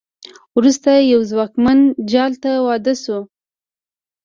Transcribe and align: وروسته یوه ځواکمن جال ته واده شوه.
وروسته 0.57 0.89
یوه 1.11 1.25
ځواکمن 1.31 1.79
جال 2.11 2.33
ته 2.43 2.51
واده 2.67 2.93
شوه. 3.03 3.21